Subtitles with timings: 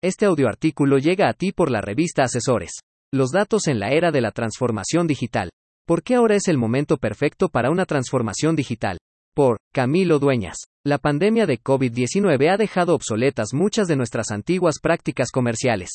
[0.00, 2.70] Este audioartículo llega a ti por la revista Asesores.
[3.12, 5.50] Los datos en la era de la transformación digital.
[5.88, 8.98] ¿Por qué ahora es el momento perfecto para una transformación digital?
[9.34, 10.58] Por Camilo Dueñas.
[10.86, 15.90] La pandemia de COVID-19 ha dejado obsoletas muchas de nuestras antiguas prácticas comerciales.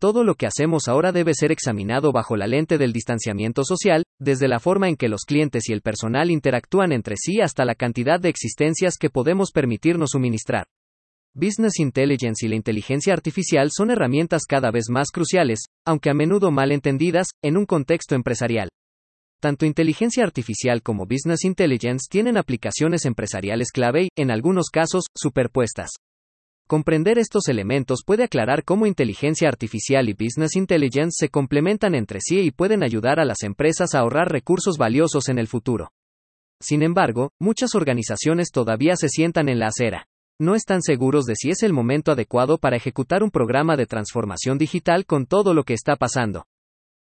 [0.00, 4.48] Todo lo que hacemos ahora debe ser examinado bajo la lente del distanciamiento social, desde
[4.48, 8.18] la forma en que los clientes y el personal interactúan entre sí hasta la cantidad
[8.18, 10.64] de existencias que podemos permitirnos suministrar.
[11.40, 16.50] Business Intelligence y la inteligencia artificial son herramientas cada vez más cruciales, aunque a menudo
[16.50, 18.68] mal entendidas, en un contexto empresarial.
[19.40, 25.90] Tanto inteligencia artificial como business intelligence tienen aplicaciones empresariales clave y, en algunos casos, superpuestas.
[26.66, 32.40] Comprender estos elementos puede aclarar cómo inteligencia artificial y business intelligence se complementan entre sí
[32.40, 35.92] y pueden ayudar a las empresas a ahorrar recursos valiosos en el futuro.
[36.60, 40.08] Sin embargo, muchas organizaciones todavía se sientan en la acera
[40.40, 44.56] no están seguros de si es el momento adecuado para ejecutar un programa de transformación
[44.56, 46.46] digital con todo lo que está pasando.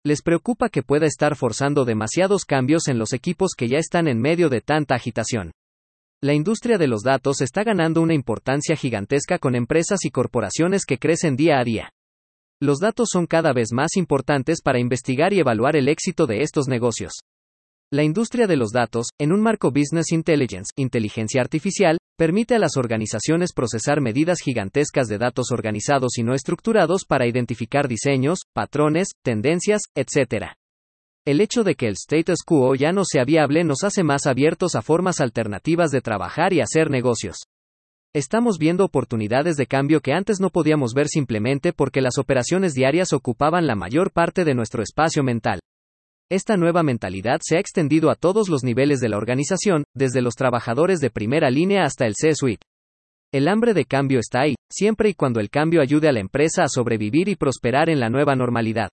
[0.05, 4.21] Les preocupa que pueda estar forzando demasiados cambios en los equipos que ya están en
[4.21, 5.51] medio de tanta agitación.
[6.21, 10.97] La industria de los datos está ganando una importancia gigantesca con empresas y corporaciones que
[10.97, 11.91] crecen día a día.
[12.61, 16.67] Los datos son cada vez más importantes para investigar y evaluar el éxito de estos
[16.67, 17.11] negocios.
[17.89, 22.75] La industria de los datos, en un marco Business Intelligence, inteligencia artificial, permite a las
[22.75, 29.83] organizaciones procesar medidas gigantescas de datos organizados y no estructurados para identificar diseños, patrones, tendencias,
[29.95, 30.47] etc.
[31.25, 34.75] El hecho de que el status quo ya no sea viable nos hace más abiertos
[34.75, 37.37] a formas alternativas de trabajar y hacer negocios.
[38.13, 43.13] Estamos viendo oportunidades de cambio que antes no podíamos ver simplemente porque las operaciones diarias
[43.13, 45.61] ocupaban la mayor parte de nuestro espacio mental.
[46.29, 50.35] Esta nueva mentalidad se ha extendido a todos los niveles de la organización, desde los
[50.35, 52.65] trabajadores de primera línea hasta el C-suite.
[53.31, 56.63] El hambre de cambio está ahí, siempre y cuando el cambio ayude a la empresa
[56.63, 58.89] a sobrevivir y prosperar en la nueva normalidad.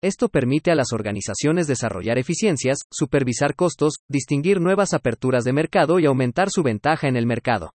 [0.00, 6.06] Esto permite a las organizaciones desarrollar eficiencias, supervisar costos, distinguir nuevas aperturas de mercado y
[6.06, 7.72] aumentar su ventaja en el mercado.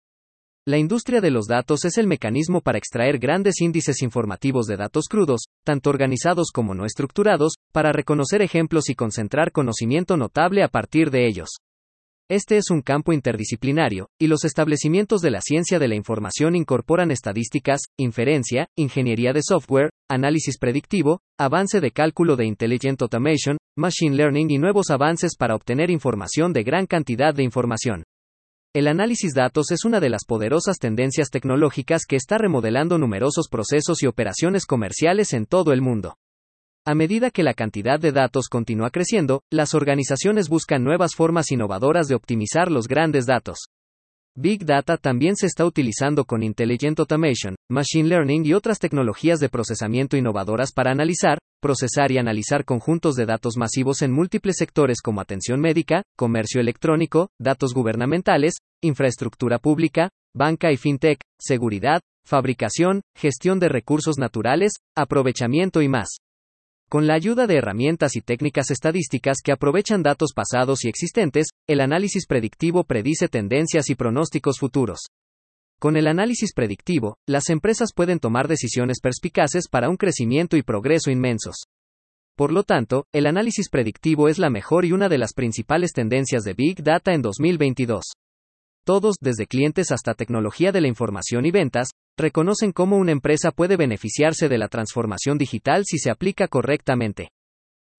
[0.68, 5.06] La industria de los datos es el mecanismo para extraer grandes índices informativos de datos
[5.08, 11.12] crudos, tanto organizados como no estructurados, para reconocer ejemplos y concentrar conocimiento notable a partir
[11.12, 11.50] de ellos.
[12.32, 17.12] Este es un campo interdisciplinario, y los establecimientos de la ciencia de la información incorporan
[17.12, 24.50] estadísticas, inferencia, ingeniería de software, análisis predictivo, avance de cálculo de intelligent automation, machine learning
[24.50, 28.04] y nuevos avances para obtener información de gran cantidad de información.
[28.76, 34.04] El análisis datos es una de las poderosas tendencias tecnológicas que está remodelando numerosos procesos
[34.04, 36.18] y operaciones comerciales en todo el mundo.
[36.84, 42.10] A medida que la cantidad de datos continúa creciendo, las organizaciones buscan nuevas formas innovadoras
[42.10, 43.70] de optimizar los grandes datos.
[44.38, 49.48] Big Data también se está utilizando con Intelligent Automation, Machine Learning y otras tecnologías de
[49.48, 55.22] procesamiento innovadoras para analizar, procesar y analizar conjuntos de datos masivos en múltiples sectores como
[55.22, 63.70] atención médica, comercio electrónico, datos gubernamentales, infraestructura pública, banca y fintech, seguridad, fabricación, gestión de
[63.70, 66.18] recursos naturales, aprovechamiento y más.
[66.96, 71.82] Con la ayuda de herramientas y técnicas estadísticas que aprovechan datos pasados y existentes, el
[71.82, 75.00] análisis predictivo predice tendencias y pronósticos futuros.
[75.78, 81.12] Con el análisis predictivo, las empresas pueden tomar decisiones perspicaces para un crecimiento y progreso
[81.12, 81.66] inmensos.
[82.38, 86.44] Por lo tanto, el análisis predictivo es la mejor y una de las principales tendencias
[86.44, 88.06] de Big Data en 2022.
[88.86, 93.78] Todos, desde clientes hasta tecnología de la información y ventas, reconocen cómo una empresa puede
[93.78, 97.30] beneficiarse de la transformación digital si se aplica correctamente.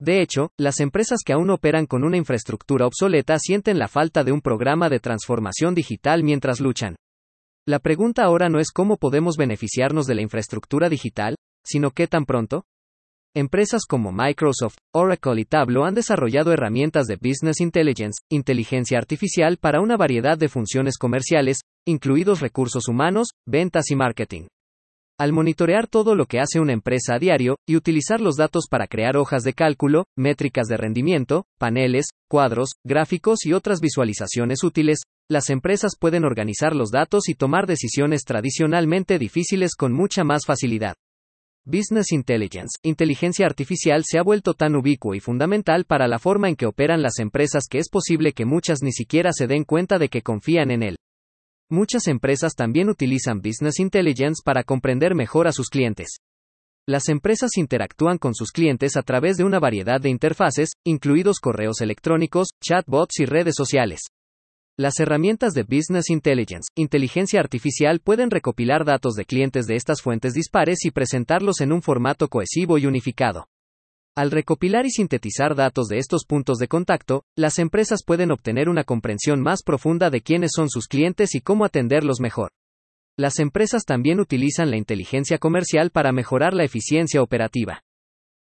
[0.01, 4.31] De hecho, las empresas que aún operan con una infraestructura obsoleta sienten la falta de
[4.31, 6.95] un programa de transformación digital mientras luchan.
[7.67, 12.27] La pregunta ahora no es cómo podemos beneficiarnos de la infraestructura digital, sino qué tan
[12.27, 12.63] pronto.
[13.39, 19.83] Empresas como Microsoft, Oracle y Tableau han desarrollado herramientas de Business Intelligence, inteligencia artificial para
[19.83, 24.47] una variedad de funciones comerciales, incluidos recursos humanos, ventas y marketing.
[25.21, 28.87] Al monitorear todo lo que hace una empresa a diario, y utilizar los datos para
[28.87, 35.01] crear hojas de cálculo, métricas de rendimiento, paneles, cuadros, gráficos y otras visualizaciones útiles,
[35.31, 40.95] las empresas pueden organizar los datos y tomar decisiones tradicionalmente difíciles con mucha más facilidad.
[41.69, 46.55] Business Intelligence, inteligencia artificial se ha vuelto tan ubicuo y fundamental para la forma en
[46.55, 50.09] que operan las empresas que es posible que muchas ni siquiera se den cuenta de
[50.09, 50.97] que confían en él.
[51.69, 56.19] Muchas empresas también utilizan Business Intelligence para comprender mejor a sus clientes.
[56.87, 61.81] Las empresas interactúan con sus clientes a través de una variedad de interfaces, incluidos correos
[61.81, 64.03] electrónicos, chatbots y redes sociales.
[64.79, 70.35] Las herramientas de Business Intelligence, inteligencia artificial, pueden recopilar datos de clientes de estas fuentes
[70.35, 73.49] dispares y presentarlos en un formato cohesivo y unificado.
[74.15, 78.85] Al recopilar y sintetizar datos de estos puntos de contacto, las empresas pueden obtener una
[78.85, 82.51] comprensión más profunda de quiénes son sus clientes y cómo atenderlos mejor.
[83.17, 87.81] Las empresas también utilizan la inteligencia comercial para mejorar la eficiencia operativa.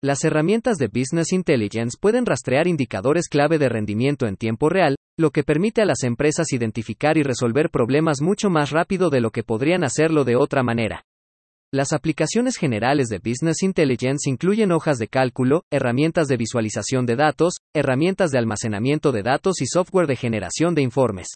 [0.03, 5.31] Las herramientas de Business Intelligence pueden rastrear indicadores clave de rendimiento en tiempo real, lo
[5.31, 9.43] que permite a las empresas identificar y resolver problemas mucho más rápido de lo que
[9.43, 11.05] podrían hacerlo de otra manera.
[11.73, 17.55] Las aplicaciones generales de Business Intelligence incluyen hojas de cálculo, herramientas de visualización de datos,
[17.73, 21.27] herramientas de almacenamiento de datos y software de generación de informes.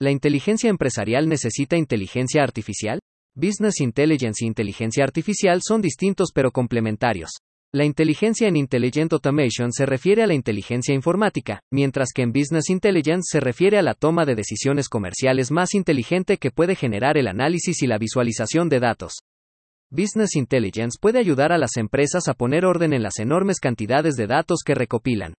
[0.00, 2.98] ¿La inteligencia empresarial necesita inteligencia artificial?
[3.36, 7.30] Business Intelligence e inteligencia artificial son distintos pero complementarios.
[7.74, 12.68] La inteligencia en Intelligent Automation se refiere a la inteligencia informática, mientras que en Business
[12.68, 17.28] Intelligence se refiere a la toma de decisiones comerciales más inteligente que puede generar el
[17.28, 19.20] análisis y la visualización de datos.
[19.90, 24.26] Business Intelligence puede ayudar a las empresas a poner orden en las enormes cantidades de
[24.26, 25.32] datos que recopilan.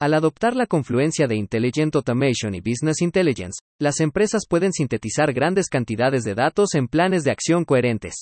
[0.00, 5.68] Al adoptar la confluencia de Intelligent Automation y Business Intelligence, las empresas pueden sintetizar grandes
[5.68, 8.14] cantidades de datos en planes de acción coherentes.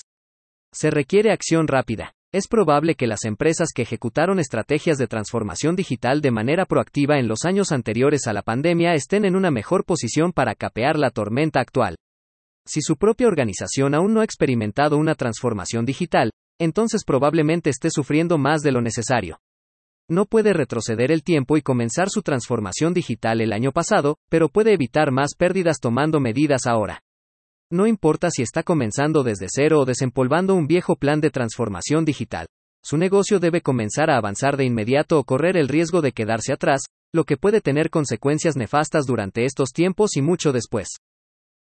[0.73, 2.11] Se requiere acción rápida.
[2.37, 7.27] Es probable que las empresas que ejecutaron estrategias de transformación digital de manera proactiva en
[7.27, 11.59] los años anteriores a la pandemia estén en una mejor posición para capear la tormenta
[11.59, 11.95] actual.
[12.63, 16.29] Si su propia organización aún no ha experimentado una transformación digital,
[16.59, 19.39] entonces probablemente esté sufriendo más de lo necesario.
[20.07, 24.73] No puede retroceder el tiempo y comenzar su transformación digital el año pasado, pero puede
[24.73, 27.01] evitar más pérdidas tomando medidas ahora.
[27.69, 32.47] No importa si está comenzando desde cero o desempolvando un viejo plan de transformación digital.
[32.81, 36.83] Su negocio debe comenzar a avanzar de inmediato o correr el riesgo de quedarse atrás,
[37.13, 40.87] lo que puede tener consecuencias nefastas durante estos tiempos y mucho después.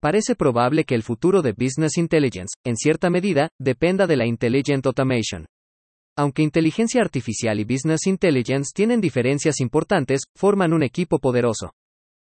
[0.02, 4.86] Parece probable que el futuro de Business Intelligence, en cierta medida, dependa de la Intelligent
[4.86, 5.46] Automation.
[6.18, 11.74] Aunque inteligencia artificial y Business Intelligence tienen diferencias importantes, forman un equipo poderoso.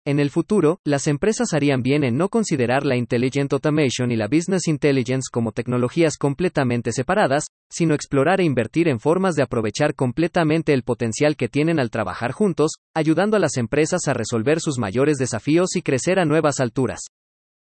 [0.04, 4.26] En el futuro, las empresas harían bien en no considerar la Intelligent Automation y la
[4.26, 10.72] Business Intelligence como tecnologías completamente separadas, sino explorar e invertir en formas de aprovechar completamente
[10.72, 15.18] el potencial que tienen al trabajar juntos, ayudando a las empresas a resolver sus mayores
[15.18, 17.02] desafíos y crecer a nuevas alturas.